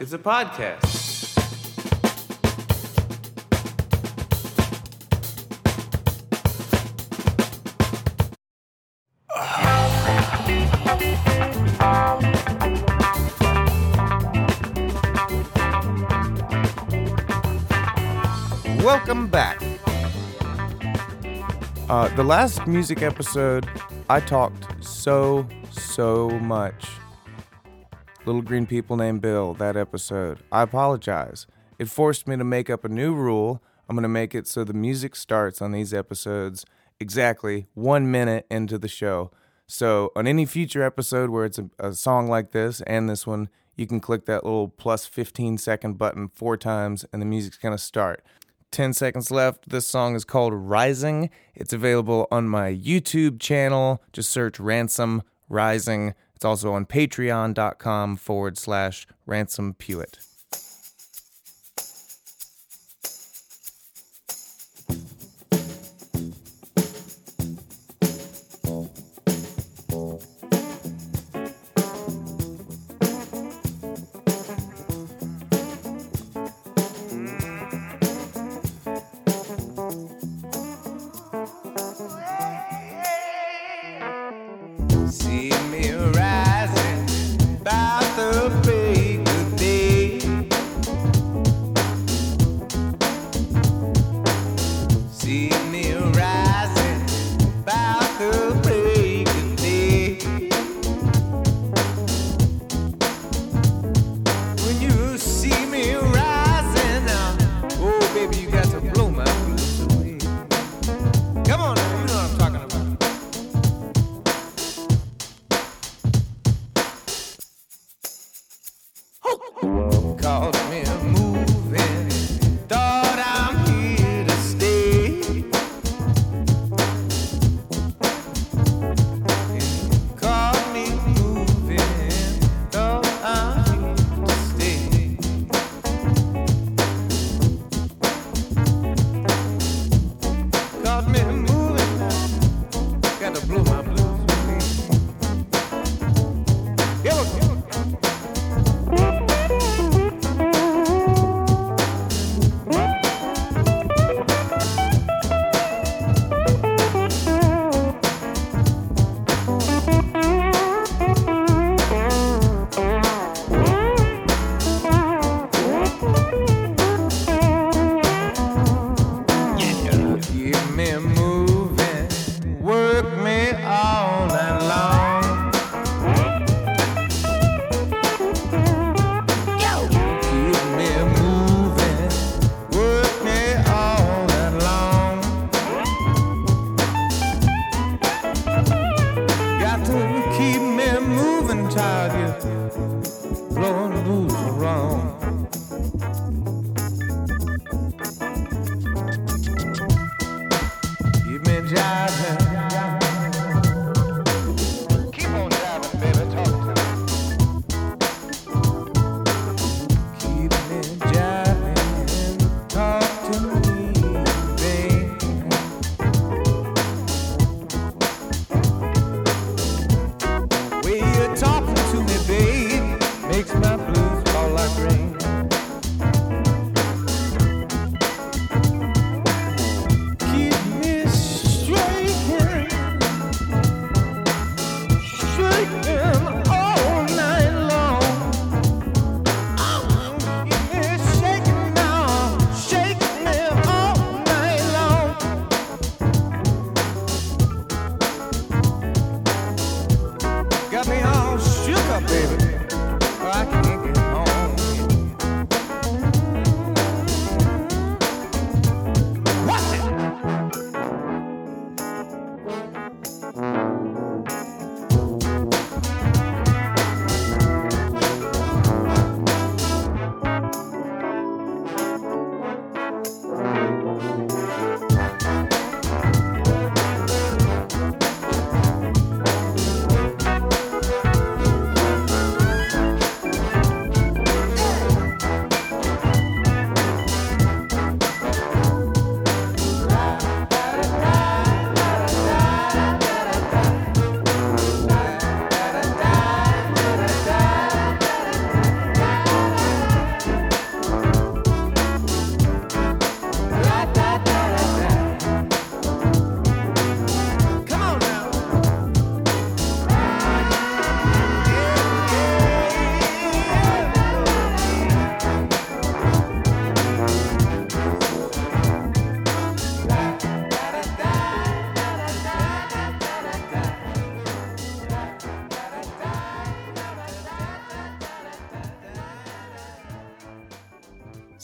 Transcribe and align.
It's 0.00 0.12
a 0.12 0.18
podcast. 0.18 1.08
Welcome 18.84 19.26
back. 19.26 19.60
Uh, 21.88 22.06
the 22.14 22.22
last 22.22 22.68
music 22.68 23.02
episode, 23.02 23.68
I 24.08 24.20
talked 24.20 24.84
so, 24.84 25.44
so 25.72 26.30
much. 26.38 26.97
Little 28.28 28.42
green 28.42 28.66
people 28.66 28.98
named 28.98 29.22
Bill, 29.22 29.54
that 29.54 29.74
episode. 29.74 30.40
I 30.52 30.60
apologize. 30.60 31.46
It 31.78 31.88
forced 31.88 32.28
me 32.28 32.36
to 32.36 32.44
make 32.44 32.68
up 32.68 32.84
a 32.84 32.88
new 32.90 33.14
rule. 33.14 33.62
I'm 33.88 33.96
going 33.96 34.02
to 34.02 34.08
make 34.10 34.34
it 34.34 34.46
so 34.46 34.64
the 34.64 34.74
music 34.74 35.16
starts 35.16 35.62
on 35.62 35.72
these 35.72 35.94
episodes 35.94 36.66
exactly 37.00 37.68
one 37.72 38.10
minute 38.10 38.44
into 38.50 38.76
the 38.76 38.86
show. 38.86 39.30
So, 39.66 40.12
on 40.14 40.26
any 40.26 40.44
future 40.44 40.82
episode 40.82 41.30
where 41.30 41.46
it's 41.46 41.58
a, 41.58 41.70
a 41.78 41.94
song 41.94 42.28
like 42.28 42.50
this 42.50 42.82
and 42.82 43.08
this 43.08 43.26
one, 43.26 43.48
you 43.76 43.86
can 43.86 43.98
click 43.98 44.26
that 44.26 44.44
little 44.44 44.68
plus 44.68 45.06
15 45.06 45.56
second 45.56 45.96
button 45.96 46.28
four 46.28 46.58
times 46.58 47.06
and 47.10 47.22
the 47.22 47.26
music's 47.26 47.56
going 47.56 47.74
to 47.74 47.82
start. 47.82 48.22
10 48.72 48.92
seconds 48.92 49.30
left. 49.30 49.70
This 49.70 49.86
song 49.86 50.14
is 50.14 50.26
called 50.26 50.52
Rising. 50.52 51.30
It's 51.54 51.72
available 51.72 52.28
on 52.30 52.46
my 52.46 52.74
YouTube 52.74 53.40
channel. 53.40 54.02
Just 54.12 54.28
search 54.28 54.60
Ransom 54.60 55.22
Rising. 55.48 56.12
It's 56.38 56.44
also 56.44 56.72
on 56.72 56.86
patreon.com 56.86 58.14
forward 58.14 58.56
slash 58.56 59.08
Ransom 59.26 59.74
Pewitt. 59.74 60.27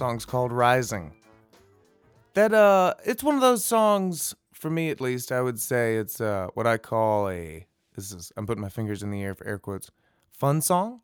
Song's 0.00 0.24
called 0.24 0.50
Rising. 0.50 1.12
That 2.32 2.54
uh 2.54 2.94
it's 3.04 3.22
one 3.22 3.34
of 3.34 3.42
those 3.42 3.62
songs 3.62 4.34
for 4.54 4.70
me 4.70 4.88
at 4.88 4.98
least, 4.98 5.30
I 5.30 5.42
would 5.42 5.60
say 5.60 5.96
it's 5.96 6.22
uh 6.22 6.46
what 6.54 6.66
I 6.66 6.78
call 6.78 7.28
a 7.28 7.66
this 7.94 8.10
is 8.10 8.32
I'm 8.38 8.46
putting 8.46 8.62
my 8.62 8.70
fingers 8.70 9.02
in 9.02 9.10
the 9.10 9.22
air 9.22 9.34
for 9.34 9.46
air 9.46 9.58
quotes. 9.58 9.90
Fun 10.32 10.62
song. 10.62 11.02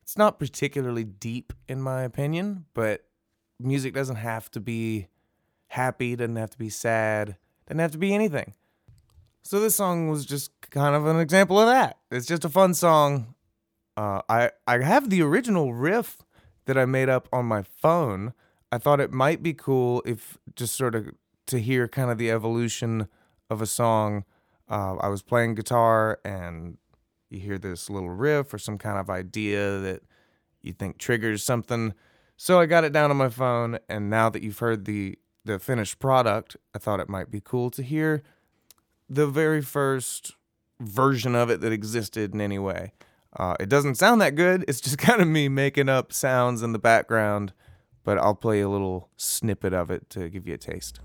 It's 0.00 0.16
not 0.16 0.38
particularly 0.38 1.04
deep 1.04 1.52
in 1.68 1.82
my 1.82 2.00
opinion, 2.00 2.64
but 2.72 3.04
music 3.60 3.92
doesn't 3.92 4.16
have 4.16 4.50
to 4.52 4.60
be 4.60 5.08
happy, 5.66 6.16
doesn't 6.16 6.36
have 6.36 6.48
to 6.48 6.58
be 6.58 6.70
sad, 6.70 7.36
doesn't 7.66 7.78
have 7.78 7.92
to 7.92 7.98
be 7.98 8.14
anything. 8.14 8.54
So 9.42 9.60
this 9.60 9.74
song 9.74 10.08
was 10.08 10.24
just 10.24 10.50
kind 10.70 10.96
of 10.96 11.04
an 11.04 11.20
example 11.20 11.60
of 11.60 11.66
that. 11.66 11.98
It's 12.10 12.24
just 12.24 12.46
a 12.46 12.48
fun 12.48 12.72
song. 12.72 13.34
Uh, 13.98 14.22
I 14.30 14.52
I 14.66 14.78
have 14.78 15.10
the 15.10 15.20
original 15.20 15.74
riff 15.74 16.22
that 16.68 16.76
I 16.76 16.84
made 16.84 17.08
up 17.08 17.28
on 17.32 17.46
my 17.46 17.62
phone. 17.62 18.34
I 18.70 18.76
thought 18.76 19.00
it 19.00 19.10
might 19.10 19.42
be 19.42 19.54
cool 19.54 20.02
if 20.04 20.36
just 20.54 20.76
sort 20.76 20.94
of 20.94 21.08
to 21.46 21.58
hear 21.58 21.88
kind 21.88 22.10
of 22.10 22.18
the 22.18 22.30
evolution 22.30 23.08
of 23.48 23.62
a 23.62 23.66
song. 23.66 24.24
Uh, 24.70 24.96
I 24.96 25.08
was 25.08 25.22
playing 25.22 25.54
guitar 25.54 26.20
and 26.26 26.76
you 27.30 27.40
hear 27.40 27.56
this 27.56 27.88
little 27.88 28.10
riff 28.10 28.52
or 28.52 28.58
some 28.58 28.76
kind 28.76 28.98
of 28.98 29.08
idea 29.08 29.78
that 29.78 30.02
you 30.60 30.74
think 30.74 30.98
triggers 30.98 31.42
something. 31.42 31.94
So 32.36 32.60
I 32.60 32.66
got 32.66 32.84
it 32.84 32.92
down 32.92 33.10
on 33.10 33.16
my 33.16 33.30
phone, 33.30 33.78
and 33.88 34.10
now 34.10 34.28
that 34.28 34.42
you've 34.42 34.58
heard 34.58 34.84
the 34.84 35.18
the 35.46 35.58
finished 35.58 35.98
product, 35.98 36.58
I 36.74 36.78
thought 36.78 37.00
it 37.00 37.08
might 37.08 37.30
be 37.30 37.40
cool 37.40 37.70
to 37.70 37.82
hear 37.82 38.22
the 39.08 39.26
very 39.26 39.62
first 39.62 40.32
version 40.78 41.34
of 41.34 41.48
it 41.48 41.62
that 41.62 41.72
existed 41.72 42.34
in 42.34 42.42
any 42.42 42.58
way. 42.58 42.92
Uh, 43.38 43.54
it 43.60 43.68
doesn't 43.68 43.94
sound 43.94 44.20
that 44.20 44.34
good. 44.34 44.64
It's 44.66 44.80
just 44.80 44.98
kind 44.98 45.22
of 45.22 45.28
me 45.28 45.48
making 45.48 45.88
up 45.88 46.12
sounds 46.12 46.62
in 46.62 46.72
the 46.72 46.78
background, 46.78 47.52
but 48.04 48.18
I'll 48.18 48.34
play 48.34 48.60
a 48.60 48.68
little 48.68 49.08
snippet 49.16 49.72
of 49.72 49.90
it 49.90 50.10
to 50.10 50.28
give 50.28 50.46
you 50.46 50.54
a 50.54 50.58
taste. 50.58 51.00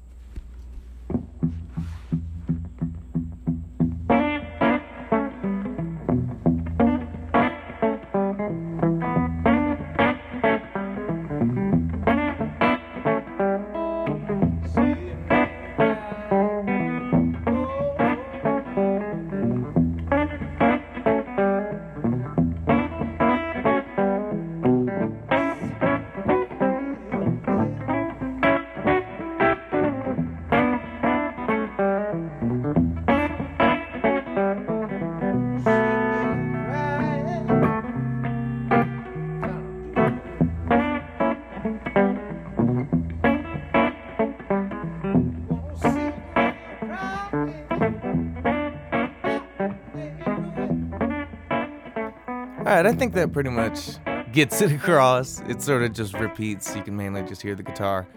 Right, 52.83 52.93
I 52.93 52.97
think 52.97 53.13
that 53.13 53.31
pretty 53.31 53.49
much 53.49 53.97
gets 54.31 54.61
it 54.61 54.71
across. 54.79 55.39
It 55.41 55.61
sort 55.61 55.83
of 55.83 55.93
just 55.93 56.13
repeats. 56.13 56.75
You 56.75 56.83
can 56.83 56.95
mainly 56.95 57.23
just 57.23 57.41
hear 57.41 57.55
the 57.55 57.63
guitar. 57.63 58.07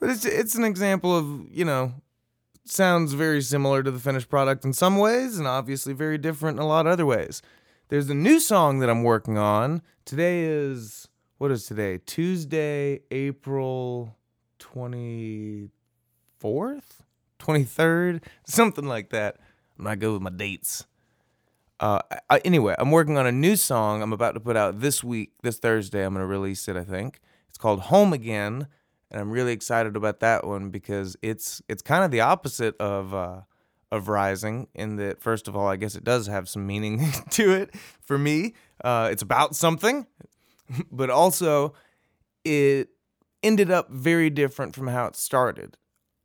But 0.00 0.10
it's 0.10 0.24
it's 0.24 0.54
an 0.54 0.64
example 0.64 1.16
of, 1.16 1.46
you 1.50 1.64
know, 1.64 1.94
sounds 2.64 3.12
very 3.14 3.42
similar 3.42 3.82
to 3.82 3.90
the 3.90 3.98
finished 3.98 4.28
product 4.28 4.64
in 4.64 4.72
some 4.72 4.96
ways 4.98 5.38
and 5.38 5.46
obviously 5.46 5.92
very 5.92 6.18
different 6.18 6.58
in 6.58 6.62
a 6.62 6.66
lot 6.66 6.86
of 6.86 6.92
other 6.92 7.06
ways. 7.06 7.42
There's 7.88 8.08
a 8.10 8.14
new 8.14 8.38
song 8.38 8.78
that 8.80 8.90
I'm 8.90 9.02
working 9.02 9.38
on. 9.38 9.82
Today 10.04 10.44
is 10.44 11.08
what 11.38 11.50
is 11.50 11.64
today? 11.66 11.98
Tuesday, 11.98 13.00
April 13.10 14.16
24th? 14.58 15.70
23rd? 17.38 18.22
Something 18.44 18.86
like 18.86 19.10
that. 19.10 19.36
I'm 19.78 19.84
not 19.84 19.98
good 19.98 20.12
with 20.12 20.22
my 20.22 20.30
dates. 20.30 20.86
Uh, 21.80 22.00
I, 22.28 22.38
anyway, 22.38 22.74
I'm 22.78 22.90
working 22.90 23.16
on 23.16 23.26
a 23.26 23.32
new 23.32 23.56
song 23.56 24.02
I'm 24.02 24.12
about 24.12 24.34
to 24.34 24.40
put 24.40 24.56
out 24.56 24.80
this 24.80 25.04
week, 25.04 25.32
this 25.42 25.58
Thursday. 25.58 26.04
I'm 26.04 26.14
going 26.14 26.22
to 26.22 26.26
release 26.26 26.68
it, 26.68 26.76
I 26.76 26.82
think. 26.82 27.20
It's 27.48 27.58
called 27.58 27.82
Home 27.82 28.12
Again, 28.12 28.66
and 29.10 29.20
I'm 29.20 29.30
really 29.30 29.52
excited 29.52 29.96
about 29.96 30.20
that 30.20 30.46
one 30.46 30.70
because 30.70 31.16
it's 31.22 31.62
it's 31.68 31.82
kind 31.82 32.04
of 32.04 32.10
the 32.10 32.20
opposite 32.20 32.76
of 32.80 33.14
uh, 33.14 33.42
of 33.90 34.08
Rising 34.08 34.68
in 34.74 34.96
that 34.96 35.20
first 35.20 35.48
of 35.48 35.56
all, 35.56 35.66
I 35.66 35.76
guess 35.76 35.94
it 35.94 36.04
does 36.04 36.26
have 36.26 36.48
some 36.48 36.66
meaning 36.66 37.10
to 37.30 37.52
it 37.52 37.74
for 38.00 38.18
me. 38.18 38.54
Uh, 38.82 39.08
it's 39.10 39.22
about 39.22 39.54
something, 39.56 40.06
but 40.92 41.10
also 41.10 41.74
it 42.44 42.90
ended 43.42 43.70
up 43.70 43.90
very 43.90 44.30
different 44.30 44.74
from 44.74 44.88
how 44.88 45.06
it 45.06 45.16
started. 45.16 45.76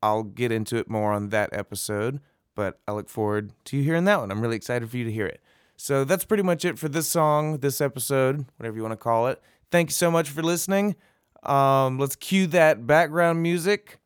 I'll 0.02 0.24
get 0.24 0.52
into 0.52 0.78
it 0.78 0.90
more 0.90 1.14
on 1.14 1.30
that 1.30 1.50
episode, 1.54 2.20
but 2.56 2.80
I 2.88 2.92
look 2.92 3.10
forward 3.10 3.52
to 3.66 3.78
you 3.78 3.84
hearing 3.84 4.06
that 4.06 4.20
one. 4.20 4.32
I'm 4.32 4.42
really 4.42 4.56
excited 4.56 4.90
for 4.90 4.98
you 4.98 5.04
to 5.06 5.12
hear 5.12 5.26
it. 5.26 5.42
So 5.76 6.04
that's 6.04 6.26
pretty 6.26 6.44
much 6.44 6.66
it 6.66 6.78
for 6.78 6.88
this 6.88 7.08
song, 7.08 7.58
this 7.58 7.82
episode, 7.82 8.46
whatever 8.58 8.78
you 8.78 8.84
want 8.84 8.94
to 8.94 8.98
call 8.98 9.28
it. 9.28 9.42
Thank 9.72 9.90
you 9.90 9.94
so 9.94 10.12
much 10.12 10.30
for 10.30 10.44
listening. 10.44 10.96
Um, 11.44 12.00
let's 12.00 12.16
cue 12.16 12.48
that 12.48 12.88
background 12.88 13.42
music. 13.42 13.98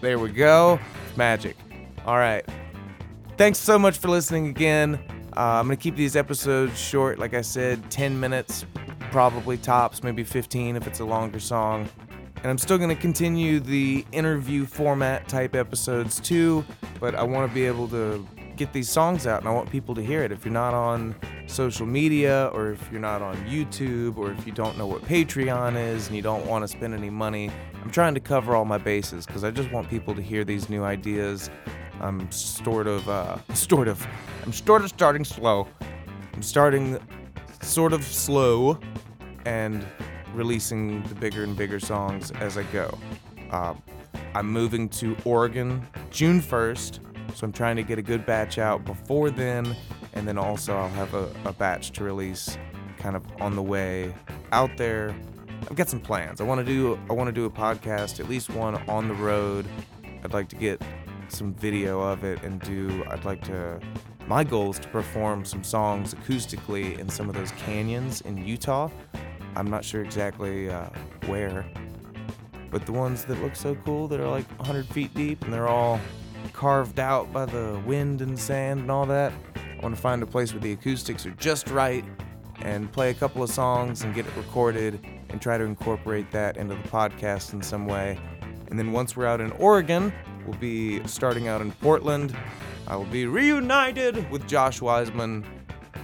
There 0.00 0.18
we 0.18 0.30
go. 0.30 0.78
Magic. 1.16 1.56
All 2.04 2.18
right. 2.18 2.44
Thanks 3.36 3.58
so 3.58 3.78
much 3.78 3.98
for 3.98 4.08
listening 4.08 4.48
again. 4.48 5.00
Uh, 5.36 5.58
I'm 5.60 5.66
going 5.66 5.76
to 5.76 5.82
keep 5.82 5.96
these 5.96 6.16
episodes 6.16 6.78
short. 6.78 7.18
Like 7.18 7.34
I 7.34 7.42
said, 7.42 7.90
10 7.90 8.18
minutes, 8.18 8.64
probably 9.10 9.58
tops, 9.58 10.02
maybe 10.02 10.24
15 10.24 10.76
if 10.76 10.86
it's 10.86 11.00
a 11.00 11.04
longer 11.04 11.38
song. 11.38 11.88
And 12.36 12.46
I'm 12.46 12.58
still 12.58 12.78
going 12.78 12.94
to 12.94 13.00
continue 13.00 13.60
the 13.60 14.06
interview 14.12 14.66
format 14.66 15.28
type 15.28 15.54
episodes 15.54 16.20
too, 16.20 16.64
but 16.98 17.14
I 17.14 17.22
want 17.22 17.48
to 17.50 17.54
be 17.54 17.66
able 17.66 17.88
to 17.88 18.26
get 18.56 18.72
these 18.72 18.88
songs 18.88 19.26
out 19.26 19.40
and 19.40 19.48
I 19.48 19.52
want 19.52 19.70
people 19.70 19.94
to 19.94 20.02
hear 20.02 20.22
it. 20.22 20.32
If 20.32 20.44
you're 20.44 20.54
not 20.54 20.74
on 20.74 21.14
social 21.46 21.86
media 21.86 22.50
or 22.54 22.70
if 22.70 22.90
you're 22.90 23.00
not 23.00 23.22
on 23.22 23.36
YouTube 23.46 24.16
or 24.16 24.32
if 24.32 24.46
you 24.46 24.52
don't 24.52 24.76
know 24.78 24.86
what 24.86 25.02
Patreon 25.02 25.76
is 25.76 26.06
and 26.06 26.16
you 26.16 26.22
don't 26.22 26.46
want 26.46 26.62
to 26.62 26.68
spend 26.68 26.94
any 26.94 27.10
money, 27.10 27.50
I'm 27.82 27.90
trying 27.90 28.14
to 28.14 28.20
cover 28.20 28.56
all 28.56 28.64
my 28.64 28.78
bases 28.78 29.26
because 29.26 29.44
I 29.44 29.50
just 29.50 29.70
want 29.70 29.88
people 29.88 30.14
to 30.14 30.22
hear 30.22 30.44
these 30.44 30.68
new 30.68 30.84
ideas. 30.84 31.50
I'm 32.00 32.30
sort 32.30 32.86
of, 32.86 33.08
uh, 33.08 33.38
sort 33.54 33.88
of, 33.88 34.06
I'm 34.44 34.52
sort 34.52 34.82
of 34.82 34.88
starting 34.88 35.24
slow. 35.24 35.68
I'm 36.34 36.42
starting 36.42 36.98
sort 37.62 37.92
of 37.92 38.04
slow 38.04 38.78
and 39.44 39.86
releasing 40.34 41.02
the 41.04 41.14
bigger 41.14 41.44
and 41.44 41.56
bigger 41.56 41.80
songs 41.80 42.30
as 42.32 42.58
I 42.58 42.62
go. 42.64 42.98
Uh, 43.50 43.74
I'm 44.34 44.50
moving 44.50 44.88
to 44.90 45.16
Oregon 45.24 45.86
June 46.16 46.40
1st, 46.40 47.00
so 47.34 47.44
I'm 47.44 47.52
trying 47.52 47.76
to 47.76 47.82
get 47.82 47.98
a 47.98 48.02
good 48.02 48.24
batch 48.24 48.56
out 48.56 48.86
before 48.86 49.28
then, 49.28 49.76
and 50.14 50.26
then 50.26 50.38
also 50.38 50.74
I'll 50.74 50.88
have 50.88 51.12
a, 51.12 51.30
a 51.44 51.52
batch 51.52 51.90
to 51.90 52.04
release 52.04 52.56
kind 52.96 53.14
of 53.16 53.22
on 53.38 53.54
the 53.54 53.62
way 53.62 54.14
out 54.50 54.78
there. 54.78 55.14
I've 55.68 55.76
got 55.76 55.90
some 55.90 56.00
plans. 56.00 56.40
I 56.40 56.44
want 56.44 56.58
to 56.58 56.64
do 56.64 56.98
I 57.10 57.12
want 57.12 57.28
to 57.28 57.32
do 57.32 57.44
a 57.44 57.50
podcast, 57.50 58.18
at 58.18 58.30
least 58.30 58.48
one 58.48 58.76
on 58.88 59.08
the 59.08 59.14
road. 59.14 59.66
I'd 60.24 60.32
like 60.32 60.48
to 60.48 60.56
get 60.56 60.80
some 61.28 61.52
video 61.52 62.00
of 62.00 62.24
it 62.24 62.42
and 62.42 62.62
do 62.62 63.04
I'd 63.10 63.26
like 63.26 63.44
to 63.48 63.78
my 64.26 64.42
goal 64.42 64.70
is 64.70 64.78
to 64.78 64.88
perform 64.88 65.44
some 65.44 65.62
songs 65.62 66.14
acoustically 66.14 66.98
in 66.98 67.10
some 67.10 67.28
of 67.28 67.34
those 67.34 67.50
canyons 67.58 68.22
in 68.22 68.38
Utah. 68.38 68.88
I'm 69.54 69.68
not 69.68 69.84
sure 69.84 70.02
exactly 70.02 70.70
uh, 70.70 70.88
where, 71.26 71.66
but 72.70 72.86
the 72.86 72.92
ones 72.92 73.24
that 73.24 73.40
look 73.42 73.56
so 73.56 73.74
cool 73.84 74.08
that 74.08 74.20
are 74.20 74.28
like 74.28 74.48
100 74.58 74.86
feet 74.86 75.14
deep 75.14 75.42
and 75.44 75.52
they're 75.52 75.68
all 75.68 76.00
carved 76.52 76.98
out 76.98 77.32
by 77.32 77.44
the 77.44 77.80
wind 77.86 78.22
and 78.22 78.38
sand 78.38 78.80
and 78.80 78.90
all 78.90 79.06
that. 79.06 79.32
I 79.56 79.82
want 79.82 79.94
to 79.94 80.00
find 80.00 80.22
a 80.22 80.26
place 80.26 80.52
where 80.52 80.60
the 80.60 80.72
acoustics 80.72 81.26
are 81.26 81.32
just 81.32 81.68
right 81.68 82.04
and 82.62 82.90
play 82.90 83.10
a 83.10 83.14
couple 83.14 83.42
of 83.42 83.50
songs 83.50 84.02
and 84.02 84.14
get 84.14 84.26
it 84.26 84.36
recorded 84.36 85.04
and 85.28 85.40
try 85.40 85.58
to 85.58 85.64
incorporate 85.64 86.30
that 86.32 86.56
into 86.56 86.74
the 86.74 86.88
podcast 86.88 87.52
in 87.52 87.62
some 87.62 87.86
way. 87.86 88.18
And 88.68 88.78
then 88.78 88.92
once 88.92 89.16
we're 89.16 89.26
out 89.26 89.40
in 89.40 89.52
Oregon, 89.52 90.12
we'll 90.46 90.58
be 90.58 91.06
starting 91.06 91.48
out 91.48 91.60
in 91.60 91.72
Portland. 91.72 92.36
I 92.88 92.96
will 92.96 93.04
be 93.04 93.26
reunited 93.26 94.30
with 94.30 94.46
Josh 94.48 94.80
Wiseman, 94.80 95.44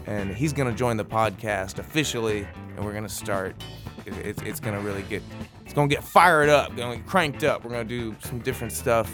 and 0.06 0.34
he's 0.34 0.52
going 0.52 0.70
to 0.70 0.76
join 0.76 0.96
the 0.96 1.04
podcast 1.04 1.78
officially, 1.78 2.46
and 2.76 2.84
we're 2.84 2.92
going 2.92 3.04
to 3.04 3.08
start. 3.08 3.62
It's 4.04 4.42
it's 4.42 4.60
going 4.60 4.76
to 4.76 4.84
really 4.84 5.02
get 5.02 5.22
it's 5.72 5.88
to 5.88 5.94
get 5.94 6.04
fired 6.04 6.48
up, 6.48 6.76
to 6.92 6.96
get 6.98 7.06
cranked 7.06 7.44
up. 7.44 7.64
We're 7.64 7.70
to 7.88 8.12
do 8.12 8.16
some 8.24 8.40
different 8.40 8.72
stuff, 8.72 9.10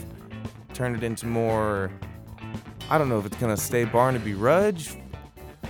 turn 0.73 0.93
it 0.93 1.03
into 1.03 1.25
more. 1.25 1.89
I 2.89 2.97
don't 2.97 3.07
know 3.07 3.17
if 3.17 3.25
it's 3.25 3.37
to 3.55 3.61
stay 3.61 3.85
Barnaby 3.85 4.33
Rudge, 4.33 4.97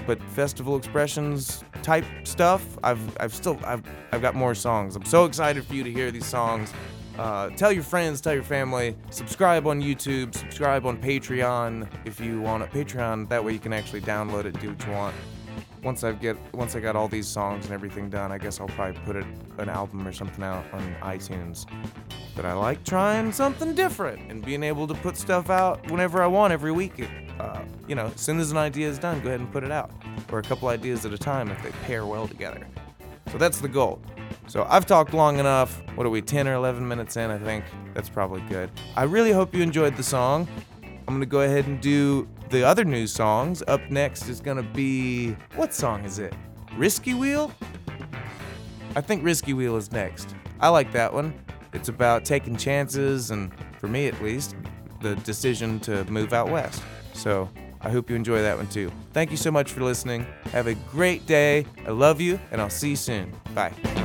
but 0.07 0.19
festival 0.31 0.75
expressions 0.77 1.63
type 1.83 2.05
stuff. 2.23 2.65
I've 2.83 2.99
I've 3.19 3.35
still 3.35 3.59
I've 3.63 3.83
I've 4.11 4.23
got 4.23 4.33
more 4.33 4.55
songs. 4.55 4.95
I'm 4.95 5.05
so 5.05 5.25
excited 5.25 5.63
for 5.63 5.75
you 5.75 5.83
to 5.83 5.91
hear 5.91 6.09
these 6.09 6.25
songs. 6.25 6.73
Uh, 7.19 7.49
tell 7.49 7.71
your 7.71 7.83
friends, 7.83 8.19
tell 8.19 8.33
your 8.33 8.43
family. 8.43 8.95
Subscribe 9.11 9.67
on 9.67 9.81
YouTube. 9.81 10.33
Subscribe 10.33 10.85
on 10.85 10.97
Patreon 10.97 11.87
if 12.05 12.19
you 12.19 12.41
want 12.41 12.63
it. 12.63 12.71
Patreon. 12.71 13.29
That 13.29 13.43
way 13.43 13.53
you 13.53 13.59
can 13.59 13.73
actually 13.73 14.01
download 14.01 14.45
it, 14.45 14.59
do 14.59 14.69
what 14.69 14.87
you 14.87 14.91
want. 14.93 15.15
Once 15.83 16.03
I 16.03 16.11
get 16.11 16.37
once 16.53 16.75
I 16.75 16.81
got 16.81 16.95
all 16.95 17.07
these 17.07 17.27
songs 17.27 17.65
and 17.65 17.73
everything 17.73 18.09
done, 18.09 18.31
I 18.31 18.37
guess 18.37 18.59
I'll 18.59 18.67
probably 18.67 18.99
put 19.05 19.15
it 19.15 19.25
an 19.57 19.69
album 19.69 20.05
or 20.07 20.11
something 20.11 20.43
out 20.43 20.65
on 20.73 20.95
iTunes. 21.01 21.65
But 22.35 22.45
I 22.45 22.53
like 22.53 22.83
trying 22.83 23.31
something 23.31 23.75
different 23.75 24.31
and 24.31 24.43
being 24.43 24.63
able 24.63 24.87
to 24.87 24.93
put 24.93 25.15
stuff 25.15 25.49
out 25.49 25.89
whenever 25.89 26.21
I 26.21 26.27
want 26.27 26.53
every 26.53 26.71
week. 26.71 27.07
Uh, 27.39 27.61
you 27.87 27.95
know, 27.95 28.07
as 28.07 28.19
soon 28.19 28.39
as 28.39 28.51
an 28.51 28.57
idea 28.57 28.89
is 28.89 28.99
done, 28.99 29.21
go 29.21 29.29
ahead 29.29 29.39
and 29.39 29.51
put 29.51 29.63
it 29.63 29.71
out, 29.71 29.91
or 30.31 30.39
a 30.39 30.43
couple 30.43 30.67
ideas 30.67 31.05
at 31.05 31.13
a 31.13 31.17
time 31.17 31.49
if 31.49 31.61
they 31.63 31.71
pair 31.85 32.05
well 32.05 32.27
together. 32.27 32.67
So 33.31 33.37
that's 33.37 33.61
the 33.61 33.69
goal. 33.69 34.01
So 34.47 34.65
I've 34.69 34.85
talked 34.85 35.13
long 35.13 35.39
enough. 35.39 35.81
What 35.95 36.05
are 36.05 36.09
we, 36.09 36.21
10 36.21 36.47
or 36.47 36.53
11 36.53 36.85
minutes 36.85 37.15
in? 37.15 37.29
I 37.29 37.37
think 37.37 37.63
that's 37.93 38.09
probably 38.09 38.41
good. 38.49 38.71
I 38.97 39.03
really 39.03 39.31
hope 39.31 39.53
you 39.53 39.61
enjoyed 39.61 39.95
the 39.95 40.03
song. 40.03 40.47
I'm 41.07 41.15
gonna 41.15 41.25
go 41.25 41.41
ahead 41.41 41.67
and 41.67 41.79
do 41.79 42.27
the 42.49 42.63
other 42.63 42.83
new 42.83 43.07
songs. 43.07 43.63
Up 43.67 43.81
next 43.89 44.27
is 44.29 44.39
gonna 44.41 44.63
be 44.63 45.35
what 45.55 45.73
song 45.73 46.03
is 46.05 46.19
it? 46.19 46.33
Risky 46.75 47.13
Wheel? 47.13 47.51
I 48.95 49.01
think 49.01 49.23
Risky 49.23 49.53
Wheel 49.53 49.75
is 49.77 49.91
next. 49.91 50.35
I 50.59 50.69
like 50.69 50.91
that 50.91 51.13
one. 51.13 51.33
It's 51.73 51.89
about 51.89 52.25
taking 52.25 52.57
chances 52.57 53.31
and, 53.31 53.51
for 53.79 53.87
me 53.87 54.07
at 54.07 54.21
least, 54.21 54.55
the 55.01 55.15
decision 55.17 55.79
to 55.81 56.03
move 56.05 56.33
out 56.33 56.49
west. 56.49 56.81
So 57.13 57.49
I 57.81 57.89
hope 57.89 58.09
you 58.09 58.15
enjoy 58.15 58.41
that 58.41 58.57
one 58.57 58.67
too. 58.67 58.91
Thank 59.13 59.31
you 59.31 59.37
so 59.37 59.51
much 59.51 59.71
for 59.71 59.81
listening. 59.81 60.25
Have 60.51 60.67
a 60.67 60.75
great 60.75 61.25
day. 61.25 61.65
I 61.85 61.91
love 61.91 62.19
you, 62.19 62.39
and 62.51 62.59
I'll 62.59 62.69
see 62.69 62.91
you 62.91 62.95
soon. 62.95 63.31
Bye. 63.53 63.98